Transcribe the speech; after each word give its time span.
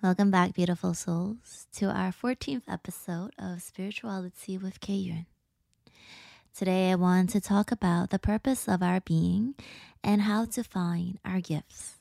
Welcome 0.00 0.30
back, 0.30 0.54
beautiful 0.54 0.94
souls, 0.94 1.66
to 1.72 1.86
our 1.86 2.12
14th 2.12 2.62
episode 2.68 3.32
of 3.36 3.60
Spirituality 3.60 4.56
with 4.56 4.78
Kayun. 4.78 5.26
Today, 6.56 6.92
I 6.92 6.94
want 6.94 7.30
to 7.30 7.40
talk 7.40 7.72
about 7.72 8.10
the 8.10 8.20
purpose 8.20 8.68
of 8.68 8.80
our 8.80 9.00
being 9.00 9.56
and 10.04 10.22
how 10.22 10.44
to 10.44 10.62
find 10.62 11.18
our 11.24 11.40
gifts. 11.40 11.96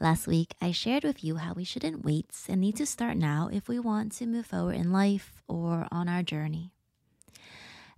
Last 0.00 0.26
week, 0.26 0.54
I 0.62 0.72
shared 0.72 1.04
with 1.04 1.22
you 1.22 1.36
how 1.36 1.52
we 1.52 1.64
shouldn't 1.64 2.02
wait 2.02 2.30
and 2.48 2.62
need 2.62 2.76
to 2.76 2.86
start 2.86 3.18
now 3.18 3.50
if 3.52 3.68
we 3.68 3.78
want 3.78 4.12
to 4.12 4.26
move 4.26 4.46
forward 4.46 4.76
in 4.76 4.90
life 4.90 5.42
or 5.46 5.86
on 5.92 6.08
our 6.08 6.22
journey. 6.22 6.72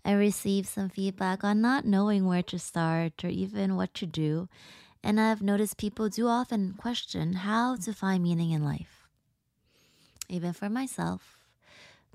I 0.04 0.10
received 0.10 0.66
some 0.66 0.88
feedback 0.88 1.44
on 1.44 1.60
not 1.60 1.84
knowing 1.84 2.26
where 2.26 2.42
to 2.42 2.58
start 2.58 3.22
or 3.22 3.28
even 3.28 3.76
what 3.76 3.94
to 3.94 4.06
do 4.06 4.48
and 5.02 5.20
I've 5.20 5.42
noticed 5.42 5.76
people 5.76 6.08
do 6.08 6.28
often 6.28 6.74
question 6.74 7.34
how 7.34 7.76
to 7.76 7.92
find 7.92 8.22
meaning 8.22 8.50
in 8.50 8.64
life. 8.64 9.08
Even 10.28 10.52
for 10.52 10.68
myself, 10.68 11.38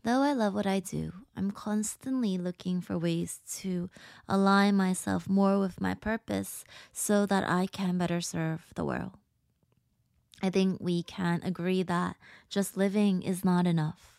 though 0.03 0.21
I 0.21 0.33
love 0.33 0.53
what 0.53 0.65
I 0.65 0.79
do, 0.79 1.11
I'm 1.35 1.51
constantly 1.51 2.37
looking 2.37 2.81
for 2.81 2.97
ways 2.97 3.41
to 3.57 3.89
align 4.27 4.75
myself 4.75 5.27
more 5.27 5.59
with 5.59 5.81
my 5.81 5.93
purpose 5.93 6.63
so 6.93 7.25
that 7.25 7.47
I 7.47 7.67
can 7.67 7.97
better 7.97 8.21
serve 8.21 8.65
the 8.75 8.85
world. 8.85 9.11
I 10.41 10.49
think 10.49 10.77
we 10.79 11.03
can 11.03 11.41
agree 11.43 11.83
that 11.83 12.15
just 12.49 12.77
living 12.77 13.21
is 13.23 13.43
not 13.43 13.65
enough. 13.67 14.15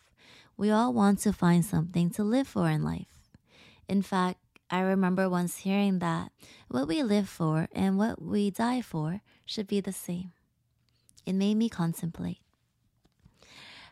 We 0.57 0.69
all 0.69 0.93
want 0.93 1.19
to 1.19 1.31
find 1.31 1.63
something 1.63 2.09
to 2.11 2.23
live 2.23 2.47
for 2.47 2.69
in 2.69 2.83
life. 2.83 3.29
In 3.87 4.01
fact, 4.01 4.39
I 4.71 4.81
remember 4.81 5.29
once 5.29 5.57
hearing 5.57 5.99
that 5.99 6.31
what 6.67 6.87
we 6.87 7.01
live 7.01 7.27
for 7.27 7.67
and 7.73 7.97
what 7.97 8.21
we 8.21 8.51
die 8.51 8.81
for 8.81 9.21
should 9.45 9.67
be 9.67 9.81
the 9.81 9.93
same. 9.93 10.31
It 11.25 11.33
made 11.33 11.55
me 11.55 11.69
contemplate. 11.69 12.41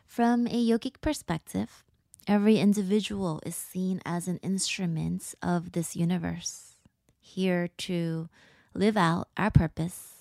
From 0.06 0.46
a 0.46 0.66
yogic 0.66 1.00
perspective, 1.00 1.84
every 2.26 2.58
individual 2.58 3.40
is 3.44 3.56
seen 3.56 4.00
as 4.04 4.28
an 4.28 4.38
instrument 4.38 5.34
of 5.42 5.72
this 5.72 5.96
universe, 5.96 6.74
here 7.20 7.68
to 7.78 8.28
live 8.72 8.96
out 8.96 9.28
our 9.36 9.50
purpose 9.50 10.14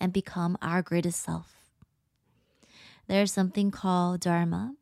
and 0.00 0.12
become 0.12 0.56
our 0.62 0.80
greatest 0.82 1.22
self. 1.22 1.54
There's 3.06 3.32
something 3.32 3.70
called 3.70 4.20
Dharma, 4.20 4.74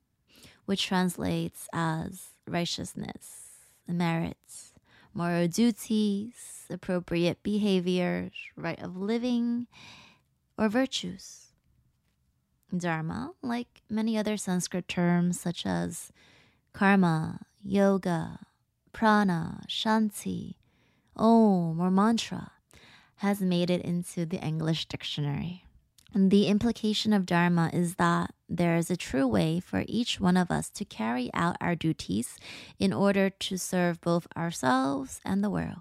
which 0.64 0.86
translates 0.86 1.68
as 1.72 2.30
righteousness, 2.46 3.58
merits, 3.88 4.71
moral 5.14 5.48
duties, 5.48 6.64
appropriate 6.70 7.42
behaviors, 7.42 8.32
right 8.56 8.80
of 8.82 8.96
living, 8.96 9.66
or 10.58 10.68
virtues. 10.68 11.52
Dharma, 12.74 13.32
like 13.42 13.82
many 13.90 14.16
other 14.16 14.36
Sanskrit 14.36 14.88
terms 14.88 15.38
such 15.38 15.66
as 15.66 16.10
karma, 16.72 17.40
yoga, 17.62 18.38
prana, 18.92 19.62
shanti, 19.68 20.54
om, 21.16 21.78
or 21.80 21.90
mantra, 21.90 22.52
has 23.16 23.40
made 23.40 23.70
it 23.70 23.82
into 23.82 24.24
the 24.24 24.38
English 24.38 24.86
dictionary. 24.86 25.64
The 26.14 26.46
implication 26.46 27.14
of 27.14 27.24
Dharma 27.24 27.70
is 27.72 27.94
that 27.94 28.34
there 28.46 28.76
is 28.76 28.90
a 28.90 28.98
true 28.98 29.26
way 29.26 29.60
for 29.60 29.84
each 29.88 30.20
one 30.20 30.36
of 30.36 30.50
us 30.50 30.68
to 30.70 30.84
carry 30.84 31.30
out 31.32 31.56
our 31.58 31.74
duties 31.74 32.36
in 32.78 32.92
order 32.92 33.30
to 33.30 33.56
serve 33.56 33.98
both 34.02 34.26
ourselves 34.36 35.22
and 35.24 35.42
the 35.42 35.48
world. 35.48 35.80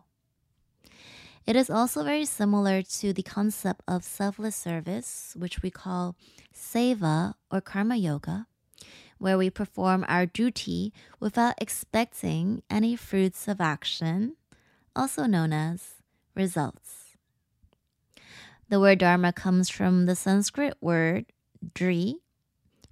It 1.45 1.57
is 1.57 1.69
also 1.69 2.05
very 2.05 2.23
similar 2.23 2.81
to 2.81 3.11
the 3.11 3.23
concept 3.23 3.81
of 3.89 4.05
selfless 4.05 4.55
service, 4.55 5.35
which 5.37 5.61
we 5.61 5.69
call 5.69 6.15
seva 6.55 7.33
or 7.51 7.59
karma 7.59 7.97
yoga, 7.97 8.47
where 9.17 9.37
we 9.37 9.49
perform 9.49 10.05
our 10.07 10.25
duty 10.25 10.93
without 11.19 11.55
expecting 11.57 12.63
any 12.69 12.95
fruits 12.95 13.49
of 13.49 13.59
action, 13.59 14.37
also 14.95 15.25
known 15.25 15.51
as 15.51 15.95
results. 16.35 17.00
The 18.71 18.79
word 18.79 18.99
dharma 18.99 19.33
comes 19.33 19.69
from 19.69 20.05
the 20.05 20.15
Sanskrit 20.15 20.75
word 20.79 21.25
dri, 21.73 22.19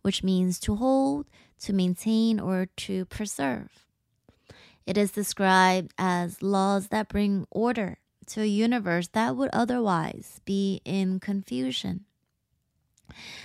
which 0.01 0.25
means 0.25 0.59
to 0.59 0.75
hold, 0.75 1.27
to 1.61 1.71
maintain, 1.71 2.37
or 2.37 2.65
to 2.83 3.05
preserve. 3.05 3.69
It 4.85 4.97
is 4.97 5.13
described 5.13 5.93
as 5.97 6.43
laws 6.43 6.89
that 6.89 7.07
bring 7.07 7.47
order 7.49 7.99
to 8.27 8.41
a 8.41 8.45
universe 8.45 9.07
that 9.13 9.37
would 9.37 9.51
otherwise 9.53 10.41
be 10.43 10.81
in 10.83 11.21
confusion. 11.21 12.03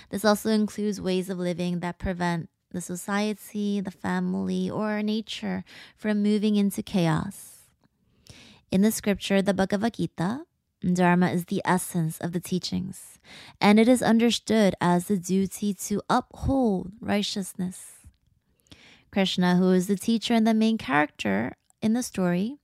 This 0.09 0.25
also 0.25 0.49
includes 0.49 0.99
ways 0.99 1.29
of 1.29 1.39
living 1.39 1.79
that 1.79 1.99
prevent 1.99 2.49
the 2.69 2.81
society, 2.81 3.79
the 3.79 3.91
family, 3.91 4.69
or 4.69 5.01
nature 5.01 5.63
from 5.95 6.21
moving 6.21 6.57
into 6.57 6.83
chaos. 6.83 7.69
In 8.71 8.81
the 8.81 8.91
scripture, 8.91 9.41
the 9.41 9.53
Bhagavad 9.53 9.93
Gita, 9.93 10.41
Dharma 10.81 11.29
is 11.29 11.45
the 11.45 11.61
essence 11.65 12.19
of 12.19 12.31
the 12.31 12.39
teachings, 12.39 13.17
and 13.59 13.79
it 13.79 13.87
is 13.87 14.01
understood 14.01 14.75
as 14.79 15.07
the 15.07 15.17
duty 15.17 15.73
to 15.73 16.01
uphold 16.09 16.91
righteousness. 16.99 18.05
Krishna, 19.11 19.55
who 19.55 19.71
is 19.71 19.87
the 19.87 19.95
teacher 19.95 20.33
and 20.33 20.45
the 20.45 20.53
main 20.53 20.77
character 20.77 21.55
in 21.81 21.93
the 21.93 22.03
story, 22.03 22.57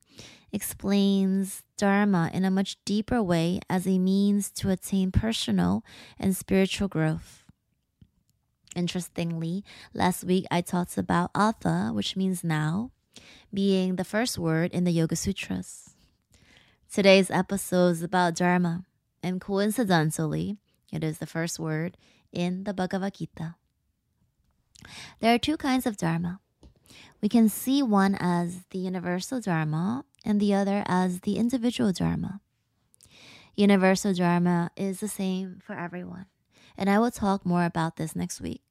explains 0.52 1.64
Dharma 1.78 2.30
in 2.34 2.44
a 2.44 2.52
much 2.52 2.78
deeper 2.86 3.24
way 3.24 3.60
as 3.70 3.88
a 3.88 3.98
means 3.98 4.52
to 4.52 4.70
attain 4.70 5.12
personal 5.12 5.84
and 6.20 6.36
spiritual 6.36 6.90
growth. 6.90 7.44
Interestingly, 8.76 9.64
last 9.94 10.24
week 10.24 10.46
I 10.52 10.62
talked 10.62 10.98
about 10.98 11.32
Atha, 11.34 11.92
which 11.94 12.16
means 12.16 12.44
now, 12.44 12.92
being 13.54 13.96
the 13.96 14.04
first 14.04 14.38
word 14.38 14.72
in 14.72 14.84
the 14.84 14.92
Yoga 14.92 15.16
Sutras. 15.16 15.96
Today's 16.94 17.32
episode 17.32 17.92
is 17.92 18.04
about 18.04 18.36
Dharma, 18.36 18.84
and 19.24 19.40
coincidentally, 19.40 20.58
it 20.92 21.06
is 21.06 21.20
the 21.20 21.26
first 21.26 21.58
word 21.58 21.96
in 22.34 22.66
the 22.66 22.74
Bhagavad 22.74 23.14
Gita. 23.14 23.56
There 25.22 25.34
are 25.34 25.38
two 25.38 25.56
kinds 25.56 25.86
of 25.86 25.96
Dharma. 25.96 26.42
We 27.22 27.30
can 27.30 27.48
see 27.48 27.82
one 27.82 28.16
as 28.20 28.66
the 28.72 28.80
universal 28.80 29.40
Dharma 29.40 30.04
and 30.26 30.42
the 30.42 30.54
other 30.54 30.84
as 30.86 31.22
the 31.22 31.38
individual 31.38 31.94
Dharma. 31.94 32.42
Universal 33.56 34.16
Dharma 34.16 34.72
is 34.76 35.00
the 35.00 35.08
same 35.08 35.62
for 35.64 35.72
everyone, 35.72 36.26
and 36.78 36.90
I 36.90 37.00
will 37.00 37.10
talk 37.10 37.46
more 37.46 37.64
about 37.64 37.96
this 37.96 38.18
next 38.18 38.42
week. 38.42 38.64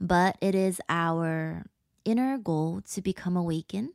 But 0.00 0.38
it 0.40 0.54
is 0.54 0.80
our 0.88 1.66
inner 2.06 2.38
goal 2.38 2.80
to 2.92 3.02
become 3.02 3.36
awakened 3.36 3.90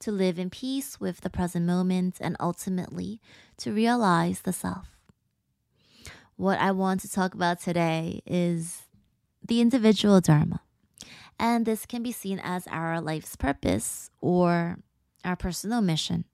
to 0.00 0.12
live 0.12 0.38
in 0.38 0.50
peace 0.50 1.00
with 1.00 1.20
the 1.20 1.30
present 1.30 1.66
moment, 1.66 2.18
and 2.20 2.36
ultimately 2.38 3.20
to 3.58 3.72
realize 3.72 4.40
the 4.40 4.52
self. 4.52 4.88
What 6.36 6.58
I 6.58 6.70
want 6.72 7.00
to 7.00 7.10
talk 7.10 7.34
about 7.34 7.60
today 7.60 8.20
is 8.26 8.82
the 9.46 9.60
individual 9.60 10.20
Dharma. 10.20 10.60
And 11.38 11.66
this 11.66 11.86
can 11.86 12.02
be 12.02 12.12
seen 12.12 12.40
as 12.42 12.66
our 12.66 13.00
life's 13.00 13.36
purpose 13.36 14.10
or 14.20 14.78
our 15.24 15.36
personal 15.36 15.80
mission. 15.80 16.24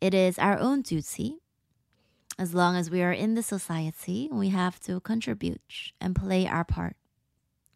It 0.00 0.14
is 0.14 0.38
our 0.38 0.58
own 0.58 0.82
duty. 0.82 1.36
As 2.36 2.52
long 2.52 2.76
as 2.76 2.90
we 2.90 3.00
are 3.02 3.12
in 3.12 3.34
the 3.34 3.42
society, 3.42 4.28
we 4.32 4.48
have 4.48 4.80
to 4.80 5.00
contribute 5.00 5.60
and 6.00 6.16
play 6.16 6.46
our 6.46 6.64
part. 6.64 6.96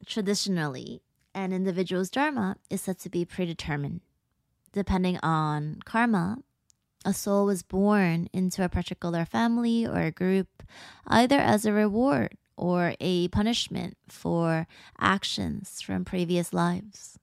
Traditionally, 0.05 1.01
an 1.33 1.53
individual's 1.53 2.11
dharma 2.11 2.57
is 2.69 2.81
said 2.81 2.99
to 3.01 3.09
be 3.09 3.25
predetermined 3.25 4.01
depending 4.73 5.19
on 5.23 5.81
karma, 5.85 6.39
a 7.05 7.13
soul 7.15 7.47
was 7.47 7.63
born 7.63 8.29
into 8.33 8.65
a 8.65 8.69
particular 8.69 9.25
family 9.25 9.87
or 9.87 10.01
a 10.01 10.11
group, 10.11 10.63
either 11.07 11.39
as 11.39 11.65
a 11.65 11.73
reward 11.73 12.37
or 12.57 12.95
a 13.01 13.29
punishment 13.29 13.97
for 14.09 14.67
actions 14.99 15.81
from 15.81 16.05
previous 16.05 16.53
lives. 16.53 17.19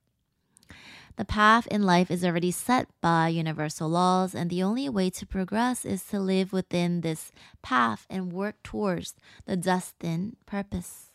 The 1.18 1.26
path 1.26 1.68
in 1.68 1.84
life 1.84 2.12
is 2.12 2.26
already 2.26 2.52
set 2.52 2.88
by 3.00 3.30
universal 3.30 3.88
laws, 3.88 4.36
and 4.36 4.50
the 4.50 4.64
only 4.64 4.90
way 4.90 5.10
to 5.12 5.26
progress 5.26 5.86
is 5.86 6.04
to 6.06 6.20
live 6.20 6.52
within 6.52 7.02
this 7.02 7.32
path 7.62 8.06
and 8.10 8.34
work 8.34 8.62
towards 8.64 9.16
the 9.46 9.56
destined 9.56 10.36
purpose. 10.46 11.12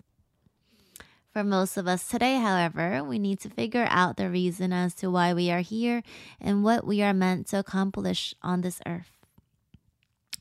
For 1.33 1.45
most 1.45 1.77
of 1.77 1.87
us 1.87 2.09
today, 2.09 2.39
however, 2.39 3.05
we 3.05 3.21
need 3.21 3.39
to 3.41 3.51
figure 3.51 3.87
out 3.89 4.17
the 4.17 4.29
reason 4.29 4.73
as 4.73 4.95
to 4.97 5.11
why 5.11 5.33
we 5.33 5.49
are 5.51 5.61
here 5.61 6.03
and 6.41 6.65
what 6.65 6.85
we 6.85 7.03
are 7.03 7.15
meant 7.15 7.47
to 7.49 7.59
accomplish 7.61 8.35
on 8.43 8.63
this 8.63 8.81
earth. 8.85 9.13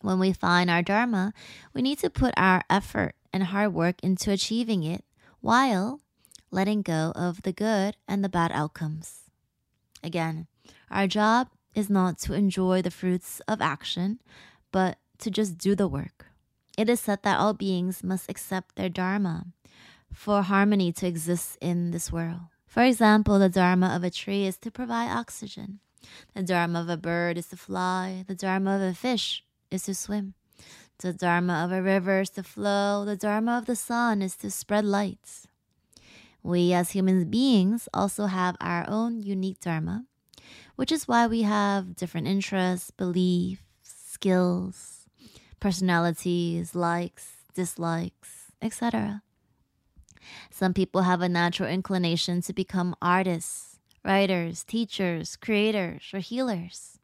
When 0.02 0.18
we 0.18 0.34
find 0.34 0.68
our 0.68 0.82
Dharma, 0.82 1.34
we 1.76 1.84
need 1.84 2.00
to 2.00 2.10
put 2.10 2.34
our 2.38 2.64
effort 2.72 3.14
and 3.32 3.44
hard 3.44 3.74
work 3.74 4.02
into 4.02 4.32
achieving 4.32 4.84
it 4.84 5.06
while 5.42 6.02
letting 6.50 6.82
go 6.82 7.12
of 7.16 7.44
the 7.44 7.54
good 7.54 7.96
and 8.08 8.24
the 8.24 8.30
bad 8.30 8.52
outcomes. 8.52 9.30
Again, 10.04 10.48
our 10.90 11.06
job 11.06 11.50
is 11.76 11.90
not 11.90 12.18
to 12.20 12.34
enjoy 12.34 12.82
the 12.82 12.90
fruits 12.90 13.42
of 13.48 13.62
action, 13.62 14.20
but 14.72 14.98
to 15.20 15.30
just 15.30 15.60
do 15.60 15.76
the 15.76 15.88
work. 15.88 16.26
it 16.78 16.90
is 16.90 17.00
said 17.00 17.22
that 17.24 17.38
all 17.38 17.54
beings 17.54 18.04
must 18.04 18.30
accept 18.30 18.76
their 18.76 18.90
dharma 18.90 19.46
for 20.20 20.42
harmony 20.42 20.92
to 20.92 21.08
exist 21.08 21.58
in 21.62 21.92
this 21.92 22.12
world. 22.12 22.42
For 22.68 22.84
example, 22.84 23.40
the 23.40 23.48
dharma 23.48 23.96
of 23.96 24.04
a 24.04 24.10
tree 24.10 24.46
is 24.46 24.58
to 24.58 24.70
provide 24.70 25.10
oxygen. 25.10 25.80
The 26.36 26.44
dharma 26.44 26.82
of 26.82 26.90
a 26.90 26.98
bird 26.98 27.38
is 27.38 27.48
to 27.48 27.56
fly. 27.56 28.26
The 28.28 28.36
dharma 28.36 28.76
of 28.76 28.82
a 28.82 28.94
fish 28.94 29.46
is 29.72 29.84
to 29.84 29.96
swim. 29.96 30.34
The 30.98 31.14
dharma 31.14 31.64
of 31.64 31.72
a 31.72 31.82
river 31.82 32.20
is 32.20 32.32
to 32.32 32.44
flow. 32.44 33.06
The 33.06 33.16
dharma 33.16 33.60
of 33.60 33.66
the 33.66 33.78
sun 33.78 34.22
is 34.22 34.36
to 34.44 34.52
spread 34.52 34.84
light. 34.84 35.46
We 36.44 36.74
as 36.74 36.92
human 36.92 37.30
beings 37.30 37.88
also 37.94 38.26
have 38.26 38.58
our 38.60 38.84
own 38.90 39.24
unique 39.24 39.62
dharma, 39.62 40.04
which 40.76 40.92
is 40.92 41.08
why 41.08 41.28
we 41.28 41.44
have 41.44 41.96
different 41.96 42.28
interests, 42.28 42.92
beliefs, 42.92 43.64
skills, 43.84 45.08
personalities, 45.62 46.76
likes, 46.76 47.46
dislikes, 47.56 48.52
etc. 48.62 49.24
Some 50.50 50.74
people 50.74 51.04
have 51.04 51.22
a 51.22 51.30
natural 51.30 51.70
inclination 51.70 52.42
to 52.42 52.54
become 52.54 52.96
artists, 53.02 53.80
writers, 54.04 54.64
teachers, 54.64 55.36
creators, 55.36 56.04
or 56.14 56.20
healers, 56.20 57.00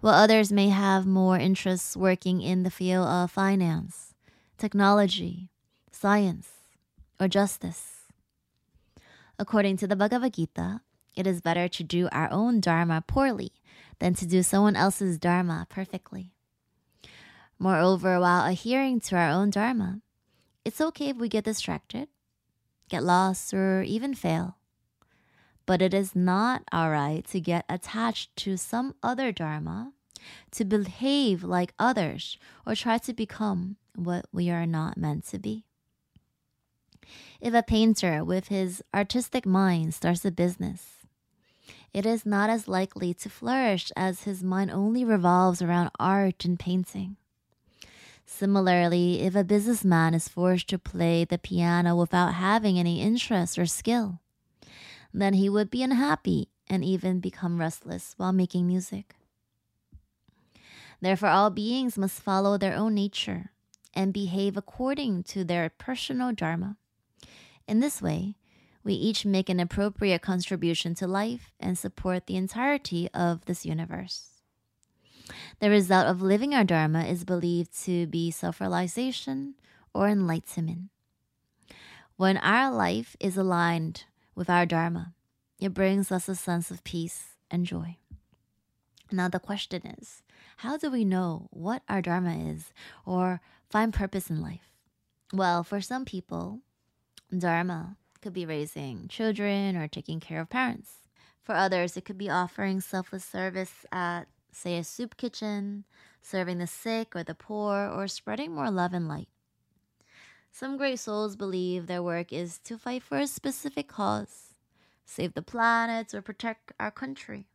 while 0.00 0.14
others 0.14 0.52
may 0.52 0.68
have 0.68 1.06
more 1.06 1.38
interests 1.38 1.96
working 1.96 2.42
in 2.42 2.62
the 2.62 2.70
field 2.70 3.06
of 3.06 3.30
finance, 3.30 4.14
technology, 4.58 5.50
science, 5.90 6.48
or 7.20 7.28
justice. 7.28 8.02
According 9.38 9.78
to 9.78 9.86
the 9.86 9.96
Bhagavad 9.96 10.34
Gita, 10.34 10.80
it 11.14 11.26
is 11.26 11.40
better 11.40 11.68
to 11.68 11.84
do 11.84 12.08
our 12.12 12.30
own 12.30 12.60
dharma 12.60 13.02
poorly 13.06 13.52
than 13.98 14.14
to 14.14 14.26
do 14.26 14.42
someone 14.42 14.76
else's 14.76 15.18
dharma 15.18 15.66
perfectly. 15.68 16.32
Moreover, 17.58 18.18
while 18.20 18.46
adhering 18.50 19.00
to 19.00 19.16
our 19.16 19.30
own 19.30 19.50
dharma, 19.50 20.00
it's 20.64 20.80
okay 20.80 21.08
if 21.10 21.16
we 21.16 21.28
get 21.28 21.44
distracted 21.44 22.08
get 22.88 23.02
lost, 23.02 23.52
or 23.54 23.82
even 23.82 24.14
fail. 24.14 24.56
But 25.66 25.80
it 25.80 25.94
is 25.94 26.14
not 26.14 26.62
alright 26.72 27.26
to 27.28 27.40
get 27.40 27.64
attached 27.68 28.36
to 28.36 28.56
some 28.56 28.94
other 29.02 29.32
Dharma, 29.32 29.92
to 30.52 30.64
behave 30.64 31.42
like 31.42 31.74
others, 31.78 32.38
or 32.66 32.74
try 32.74 32.98
to 32.98 33.12
become 33.12 33.76
what 33.94 34.26
we 34.32 34.50
are 34.50 34.66
not 34.66 34.96
meant 34.96 35.26
to 35.28 35.38
be. 35.38 35.64
If 37.40 37.54
a 37.54 37.62
painter 37.62 38.24
with 38.24 38.48
his 38.48 38.82
artistic 38.94 39.44
mind 39.46 39.94
starts 39.94 40.24
a 40.24 40.30
business, 40.30 41.06
it 41.92 42.04
is 42.06 42.26
not 42.26 42.50
as 42.50 42.66
likely 42.66 43.14
to 43.14 43.28
flourish 43.28 43.92
as 43.96 44.24
his 44.24 44.42
mind 44.42 44.70
only 44.70 45.04
revolves 45.04 45.62
around 45.62 45.90
art 46.00 46.44
and 46.44 46.58
painting. 46.58 47.16
Similarly, 48.26 49.20
if 49.20 49.34
a 49.34 49.44
businessman 49.44 50.14
is 50.14 50.28
forced 50.28 50.68
to 50.68 50.78
play 50.78 51.24
the 51.24 51.38
piano 51.38 51.94
without 51.94 52.34
having 52.34 52.78
any 52.78 53.00
interest 53.00 53.58
or 53.58 53.66
skill, 53.66 54.20
then 55.12 55.34
he 55.34 55.48
would 55.48 55.70
be 55.70 55.82
unhappy 55.82 56.48
and 56.68 56.84
even 56.84 57.20
become 57.20 57.60
restless 57.60 58.14
while 58.16 58.32
making 58.32 58.66
music. 58.66 59.14
Therefore, 61.00 61.28
all 61.28 61.50
beings 61.50 61.98
must 61.98 62.22
follow 62.22 62.56
their 62.56 62.74
own 62.74 62.94
nature 62.94 63.50
and 63.92 64.12
behave 64.12 64.56
according 64.56 65.22
to 65.24 65.44
their 65.44 65.68
personal 65.68 66.32
dharma. 66.32 66.76
In 67.68 67.80
this 67.80 68.02
way, 68.02 68.36
we 68.82 68.94
each 68.94 69.24
make 69.24 69.48
an 69.48 69.60
appropriate 69.60 70.22
contribution 70.22 70.94
to 70.96 71.06
life 71.06 71.52
and 71.60 71.78
support 71.78 72.26
the 72.26 72.36
entirety 72.36 73.08
of 73.14 73.44
this 73.44 73.64
universe. 73.64 74.33
The 75.60 75.70
result 75.70 76.06
of 76.06 76.22
living 76.22 76.54
our 76.54 76.64
Dharma 76.64 77.04
is 77.04 77.24
believed 77.24 77.82
to 77.84 78.06
be 78.06 78.30
self 78.30 78.60
realization 78.60 79.54
or 79.94 80.08
enlightenment. 80.08 80.90
When 82.16 82.36
our 82.38 82.70
life 82.70 83.16
is 83.18 83.36
aligned 83.36 84.04
with 84.34 84.50
our 84.50 84.66
Dharma, 84.66 85.14
it 85.58 85.74
brings 85.74 86.12
us 86.12 86.28
a 86.28 86.34
sense 86.34 86.70
of 86.70 86.84
peace 86.84 87.36
and 87.50 87.64
joy. 87.64 87.96
Now, 89.10 89.28
the 89.28 89.40
question 89.40 89.86
is 89.86 90.22
how 90.58 90.76
do 90.76 90.90
we 90.90 91.04
know 91.04 91.48
what 91.50 91.82
our 91.88 92.02
Dharma 92.02 92.36
is 92.36 92.72
or 93.04 93.40
find 93.70 93.92
purpose 93.92 94.30
in 94.30 94.40
life? 94.40 94.70
Well, 95.32 95.64
for 95.64 95.80
some 95.80 96.04
people, 96.04 96.60
Dharma 97.36 97.96
could 98.20 98.32
be 98.32 98.46
raising 98.46 99.08
children 99.08 99.76
or 99.76 99.88
taking 99.88 100.20
care 100.20 100.40
of 100.40 100.48
parents. 100.48 100.92
For 101.42 101.54
others, 101.54 101.96
it 101.96 102.04
could 102.04 102.16
be 102.16 102.30
offering 102.30 102.80
selfless 102.80 103.24
service 103.24 103.84
at 103.92 104.24
say 104.54 104.78
a 104.78 104.84
soup 104.84 105.16
kitchen, 105.16 105.84
serving 106.22 106.58
the 106.58 106.66
sick 106.66 107.14
or 107.14 107.22
the 107.22 107.34
poor, 107.34 107.88
or 107.88 108.08
spreading 108.08 108.54
more 108.54 108.70
love 108.70 108.94
and 108.94 109.08
light. 109.08 109.28
Some 110.50 110.76
great 110.76 111.00
souls 111.00 111.36
believe 111.36 111.86
their 111.86 112.02
work 112.02 112.32
is 112.32 112.58
to 112.60 112.78
fight 112.78 113.02
for 113.02 113.18
a 113.18 113.26
specific 113.26 113.88
cause, 113.88 114.54
save 115.04 115.34
the 115.34 115.42
planet, 115.42 116.14
or 116.14 116.22
protect 116.22 116.72
our 116.78 116.90
country. 116.90 117.46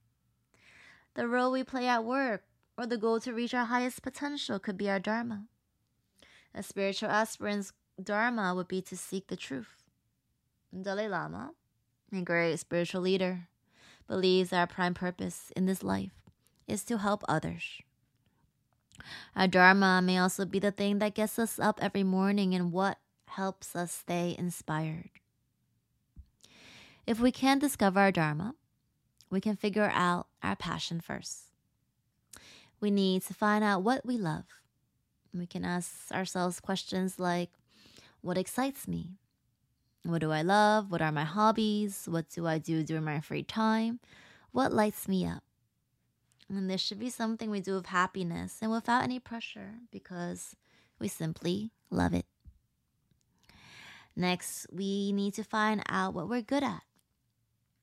The 1.15 1.27
role 1.27 1.51
we 1.51 1.63
play 1.63 1.87
at 1.87 2.03
work 2.03 2.43
or 2.77 2.85
the 2.85 2.97
goal 2.97 3.19
to 3.21 3.33
reach 3.33 3.53
our 3.53 3.65
highest 3.65 4.01
potential 4.01 4.59
could 4.59 4.77
be 4.77 4.89
our 4.89 4.99
Dharma. 4.99 5.45
A 6.53 6.63
spiritual 6.63 7.09
aspirant's 7.09 7.73
Dharma 8.01 8.53
would 8.55 8.67
be 8.67 8.81
to 8.83 8.95
seek 8.95 9.27
the 9.27 9.35
truth. 9.35 9.83
Dalai 10.73 11.07
Lama, 11.07 11.51
a 12.13 12.21
great 12.21 12.57
spiritual 12.57 13.01
leader, 13.01 13.47
believes 14.07 14.53
our 14.53 14.67
prime 14.67 14.93
purpose 14.93 15.51
in 15.55 15.65
this 15.65 15.83
life 15.83 16.28
is 16.69 16.83
to 16.85 16.97
help 16.97 17.23
others. 17.27 17.81
Our 19.35 19.47
Dharma 19.47 20.01
may 20.01 20.17
also 20.17 20.45
be 20.45 20.59
the 20.59 20.71
thing 20.71 20.99
that 20.99 21.15
gets 21.15 21.39
us 21.39 21.59
up 21.59 21.79
every 21.81 22.03
morning 22.03 22.53
and 22.53 22.71
what 22.71 22.97
helps 23.27 23.75
us 23.75 23.91
stay 23.91 24.35
inspired. 24.37 25.09
If 27.07 27.19
we 27.19 27.31
can't 27.31 27.61
discover 27.61 27.99
our 27.99 28.11
Dharma, 28.11 28.55
we 29.29 29.41
can 29.41 29.55
figure 29.55 29.91
out 29.93 30.27
our 30.43 30.55
passion 30.55 31.01
first. 31.01 31.45
We 32.79 32.91
need 32.91 33.23
to 33.23 33.33
find 33.33 33.63
out 33.63 33.83
what 33.83 34.05
we 34.05 34.17
love. 34.17 34.45
We 35.33 35.45
can 35.45 35.65
ask 35.65 36.11
ourselves 36.11 36.59
questions 36.59 37.19
like 37.19 37.49
What 38.21 38.37
excites 38.37 38.87
me? 38.87 39.17
What 40.03 40.21
do 40.21 40.31
I 40.31 40.41
love? 40.41 40.91
What 40.91 41.01
are 41.01 41.11
my 41.11 41.25
hobbies? 41.25 42.07
What 42.09 42.29
do 42.29 42.47
I 42.47 42.57
do 42.57 42.83
during 42.83 43.03
my 43.03 43.19
free 43.19 43.43
time? 43.43 43.99
What 44.51 44.73
lights 44.73 45.07
me 45.07 45.25
up? 45.25 45.43
And 46.49 46.69
this 46.69 46.81
should 46.81 46.99
be 46.99 47.11
something 47.11 47.51
we 47.51 47.61
do 47.61 47.75
with 47.75 47.87
happiness 47.87 48.57
and 48.61 48.71
without 48.71 49.03
any 49.03 49.19
pressure 49.19 49.75
because 49.91 50.55
we 50.97 51.07
simply 51.07 51.71
love 51.91 52.13
it. 52.13 52.25
Next, 54.15 54.65
we 54.71 55.11
need 55.11 55.35
to 55.35 55.43
find 55.43 55.83
out 55.87 56.13
what 56.13 56.27
we're 56.27 56.41
good 56.41 56.63
at. 56.63 56.81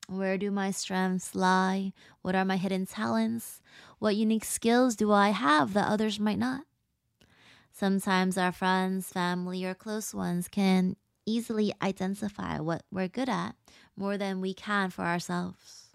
Where 0.09 0.37
do 0.37 0.51
my 0.51 0.71
strengths 0.71 1.33
lie? 1.33 1.93
What 2.21 2.35
are 2.35 2.45
my 2.45 2.57
hidden 2.57 2.85
talents? 2.85 3.61
What 3.99 4.15
unique 4.15 4.45
skills 4.45 4.95
do 4.95 5.11
I 5.11 5.29
have 5.29 5.73
that 5.73 5.87
others 5.89 6.19
might 6.19 6.39
not? 6.39 6.61
Sometimes 7.71 8.37
our 8.37 8.51
friends, 8.51 9.11
family, 9.11 9.65
or 9.65 9.73
close 9.73 10.13
ones 10.13 10.47
can 10.47 10.95
easily 11.25 11.73
identify 11.81 12.59
what 12.59 12.83
we're 12.91 13.07
good 13.07 13.29
at 13.29 13.55
more 13.95 14.17
than 14.17 14.41
we 14.41 14.53
can 14.53 14.89
for 14.89 15.03
ourselves. 15.03 15.86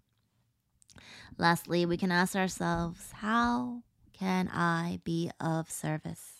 Lastly, 1.39 1.87
we 1.87 1.97
can 1.97 2.13
ask 2.13 2.37
ourselves 2.37 3.13
how 3.13 3.83
can 4.13 4.49
I 4.53 5.01
be 5.05 5.31
of 5.41 5.71
service? 5.71 6.33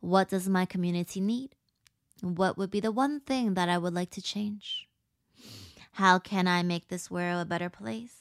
What 0.00 0.28
does 0.28 0.48
my 0.48 0.64
community 0.64 1.20
need? 1.20 1.54
What 2.22 2.58
would 2.58 2.70
be 2.70 2.80
the 2.80 2.92
one 2.92 3.20
thing 3.20 3.54
that 3.54 3.68
I 3.68 3.78
would 3.78 3.94
like 3.94 4.10
to 4.10 4.22
change? 4.22 4.88
How 5.92 6.18
can 6.18 6.46
I 6.46 6.62
make 6.62 6.88
this 6.88 7.10
world 7.10 7.42
a 7.42 7.44
better 7.44 7.70
place? 7.70 8.14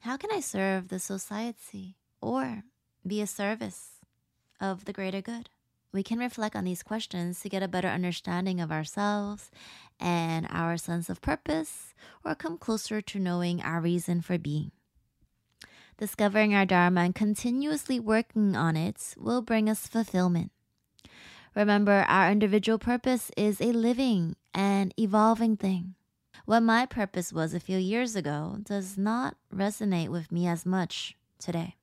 How 0.00 0.16
can 0.16 0.30
I 0.32 0.40
serve 0.40 0.88
the 0.88 0.98
society 0.98 1.96
or 2.20 2.64
be 3.06 3.20
a 3.20 3.26
service 3.26 4.00
of 4.60 4.84
the 4.84 4.92
greater 4.92 5.20
good? 5.20 5.48
We 5.92 6.02
can 6.02 6.18
reflect 6.18 6.56
on 6.56 6.64
these 6.64 6.82
questions 6.82 7.40
to 7.40 7.48
get 7.48 7.62
a 7.62 7.68
better 7.68 7.88
understanding 7.88 8.60
of 8.60 8.72
ourselves 8.72 9.50
and 10.00 10.46
our 10.48 10.76
sense 10.76 11.10
of 11.10 11.20
purpose, 11.20 11.94
or 12.24 12.34
come 12.34 12.56
closer 12.56 13.02
to 13.02 13.18
knowing 13.18 13.60
our 13.60 13.80
reason 13.80 14.22
for 14.22 14.38
being. 14.38 14.72
Discovering 15.98 16.54
our 16.54 16.66
Dharma 16.66 17.02
and 17.02 17.14
continuously 17.14 18.00
working 18.00 18.56
on 18.56 18.76
it 18.76 19.14
will 19.18 19.42
bring 19.42 19.68
us 19.68 19.86
fulfillment. 19.86 20.50
Remember, 21.54 22.04
our 22.08 22.30
individual 22.30 22.78
purpose 22.78 23.30
is 23.36 23.60
a 23.60 23.72
living 23.72 24.36
and 24.54 24.94
evolving 24.98 25.56
thing. 25.56 25.94
What 26.44 26.60
my 26.60 26.86
purpose 26.86 27.32
was 27.32 27.54
a 27.54 27.60
few 27.60 27.78
years 27.78 28.16
ago 28.16 28.56
does 28.62 28.96
not 28.98 29.36
resonate 29.54 30.08
with 30.08 30.32
me 30.32 30.46
as 30.48 30.66
much 30.66 31.16
today. 31.38 31.76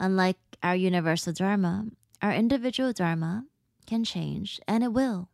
Unlike 0.00 0.38
our 0.62 0.74
universal 0.74 1.32
Dharma, 1.32 1.86
our 2.20 2.32
individual 2.32 2.92
Dharma 2.92 3.44
can 3.86 4.02
change, 4.02 4.60
and 4.66 4.82
it 4.82 4.92
will, 4.92 5.28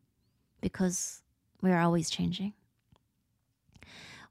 because 0.61 1.23
we 1.63 1.71
are 1.71 1.81
always 1.81 2.11
changing. 2.11 2.53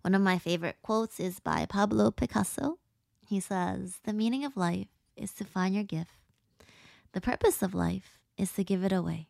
One 0.02 0.14
of 0.14 0.22
my 0.22 0.38
favorite 0.38 0.78
quotes 0.82 1.20
is 1.20 1.40
by 1.40 1.66
Pablo 1.66 2.12
Picasso 2.12 2.78
he 3.28 3.40
says, 3.40 4.00
The 4.06 4.14
meaning 4.14 4.46
of 4.46 4.56
life 4.56 4.88
is 5.16 5.34
to 5.34 5.44
find 5.44 5.76
your 5.76 5.84
gift. 5.84 6.12
The 7.12 7.22
purpose 7.22 7.62
of 7.62 7.76
life 7.76 8.20
is 8.38 8.52
to 8.54 8.64
give 8.64 8.84
it 8.84 8.94
away. 8.94 9.28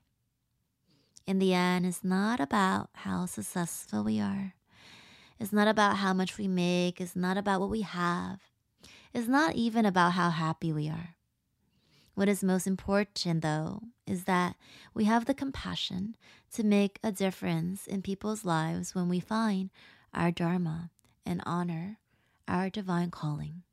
In 1.25 1.39
the 1.39 1.53
end, 1.53 1.85
it's 1.85 2.03
not 2.03 2.39
about 2.39 2.89
how 2.93 3.25
successful 3.25 4.03
we 4.03 4.19
are. 4.19 4.53
It's 5.39 5.51
not 5.51 5.67
about 5.67 5.97
how 5.97 6.13
much 6.13 6.37
we 6.37 6.47
make. 6.47 7.01
It's 7.01 7.15
not 7.15 7.37
about 7.37 7.59
what 7.59 7.69
we 7.69 7.81
have. 7.81 8.39
It's 9.13 9.27
not 9.27 9.55
even 9.55 9.85
about 9.85 10.13
how 10.13 10.29
happy 10.29 10.71
we 10.71 10.89
are. 10.89 11.15
What 12.13 12.29
is 12.29 12.43
most 12.43 12.65
important, 12.65 13.41
though, 13.41 13.81
is 14.05 14.23
that 14.23 14.55
we 14.93 15.05
have 15.05 15.25
the 15.25 15.33
compassion 15.33 16.15
to 16.53 16.63
make 16.63 16.99
a 17.03 17.11
difference 17.11 17.85
in 17.87 18.01
people's 18.01 18.45
lives 18.45 18.95
when 18.95 19.09
we 19.09 19.19
find 19.19 19.69
our 20.13 20.31
Dharma 20.31 20.91
and 21.25 21.41
honor 21.45 21.97
our 22.47 22.69
divine 22.69 23.11
calling. 23.11 23.63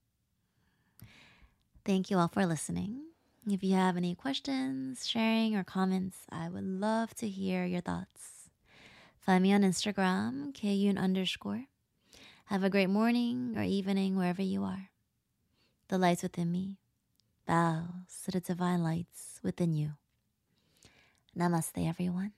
Thank 1.84 2.10
you 2.10 2.16
all 2.16 2.28
for 2.28 2.46
listening. 2.46 3.02
If 3.46 3.62
you 3.62 3.74
have 3.74 3.98
any 3.98 4.14
questions, 4.14 5.06
sharing, 5.06 5.54
or 5.54 5.64
comments, 5.64 6.16
I 6.30 6.48
would 6.48 6.64
love 6.64 7.14
to 7.16 7.28
hear 7.28 7.66
your 7.66 7.82
thoughts. 7.82 8.48
Find 9.20 9.42
me 9.42 9.52
on 9.52 9.60
Instagram, 9.60 10.54
Kyun 10.54 10.98
underscore. 10.98 11.64
Have 12.46 12.64
a 12.64 12.70
great 12.70 12.88
morning 12.88 13.52
or 13.56 13.62
evening 13.62 14.16
wherever 14.16 14.40
you 14.40 14.64
are. 14.64 14.88
The 15.88 15.98
lights 15.98 16.22
within 16.22 16.50
me 16.50 16.78
bows 17.46 18.22
to 18.24 18.30
the 18.30 18.40
divine 18.40 18.82
lights 18.82 19.40
within 19.42 19.74
you. 19.74 19.92
Namaste, 21.36 21.86
everyone. 21.86 22.32